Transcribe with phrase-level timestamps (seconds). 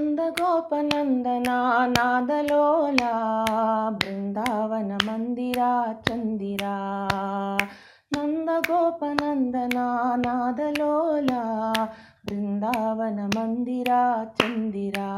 [0.00, 1.54] నందగోపనందనా
[1.94, 3.12] నాదలోలా
[3.96, 5.70] బృందావన మందిరా
[6.04, 6.74] చందిరా
[8.12, 9.86] నందగోపనందనా
[10.24, 11.40] నాదలోలా
[12.26, 14.00] బృందావన మందిరా
[14.38, 15.08] చందిరా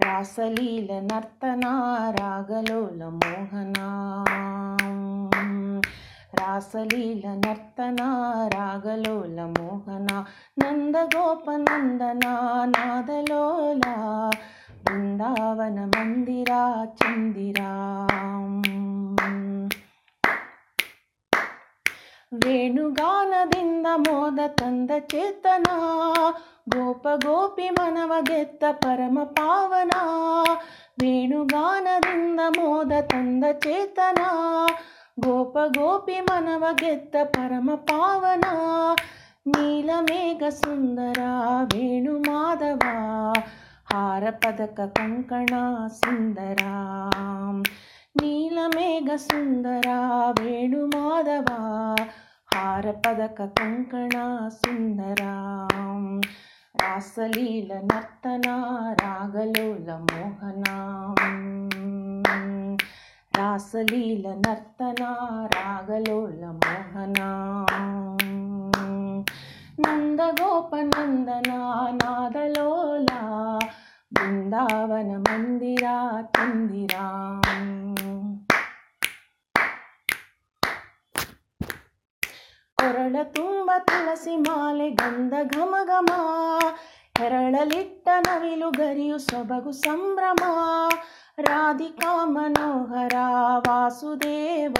[0.00, 1.72] రాసలీల నర్తనా
[2.18, 3.88] రాగలోల మోహనా
[6.27, 8.01] ಮೋಹನ ರಾಸಲೀಲ ನರ್ತನ
[8.53, 10.09] ರಾಗಲೋಲ ಮೋಹನ
[10.61, 12.23] ನಂದಗೋಪನಂದನ
[12.73, 13.83] ನಾದಲೋಲ
[14.85, 16.51] ಬೃಂದಾವನ ಮಂದಿರ
[16.95, 17.59] ಚಂದಿರ
[22.43, 25.67] ವೇಣುಗಾನದಿಂದ ಮೋದ ತಂದ ಚೇತನ
[26.73, 29.93] ಗೋಪ ಗೋಪಿ ಮನವ ಗೆತ್ತ ಪರಮ ಪಾವನ
[31.01, 34.19] ವೇಣುಗಾನದಿಂದ ಮೋದ ತಂದ ಚೇತನ
[35.26, 38.40] గోప గోపి మనవగెత్త పరమ పావన
[39.46, 41.20] నీలమేఘ సుందర
[41.74, 42.78] వేణుమాధవ
[43.92, 46.64] హారపదక కంకణ సుందర.
[48.22, 49.88] నీలమేఘ సుందర
[50.40, 51.46] వేణుమాధవ
[52.54, 55.22] హారపదక కంకణ సుందర.
[56.82, 58.50] రాసలీల నర్తన
[59.02, 60.87] రాగలోల మోహనా
[63.58, 65.02] ರಾಸಲೀಲ ನರ್ತನ
[65.52, 67.18] ರಾಗಲೋಲ ಮೋಹನ.
[69.84, 71.48] ನಂದ ರಾಗಲೋಲ
[72.02, 73.08] ನಾದಲೋಲ
[74.12, 75.86] ಬೃಂದಾವನ ಮಂದಿರ
[76.36, 76.94] ತಂದಿರ
[82.78, 86.10] ಕೊರಳ ತುಂಬ ತುಳಸಿ ಮಾಲೆ ಗಂಧ ಘಮ ಘಮ
[87.18, 90.44] ಹೆರಳಲಿಟ್ಟ ನವಿಲು ಗರಿಯು ಸೊಬಗು ಸಂಭ್ರಮ.
[91.40, 93.12] ರಾಧಿಕಾ ಮನೋಹರ
[93.68, 94.74] ವಾಸುದೇವ,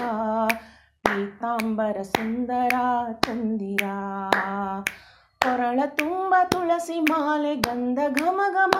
[1.03, 2.73] ಪೀತಾಂಬರ ಸುಂದರ
[3.11, 3.83] ಚಂದಿರ.
[5.41, 8.77] ಕೊರಳ ತುಂಬ ತುಳಸಿ ಮಾಲೆ ಗಂಧ ಘಮ ಘಮ.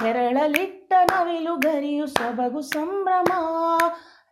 [0.00, 3.32] ಹೆರಳಲಿಟ್ಟ ನವಿಲು ಗರಿಯು ಸೊಬಗು ಸಂಭ್ರಮ.